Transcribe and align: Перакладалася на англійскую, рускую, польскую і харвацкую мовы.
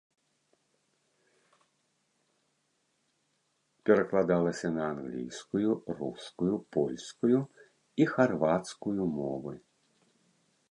Перакладалася 3.89 4.67
на 4.79 4.83
англійскую, 4.95 5.71
рускую, 6.01 6.55
польскую 6.79 7.39
і 8.05 8.11
харвацкую 8.17 9.01
мовы. 9.17 9.53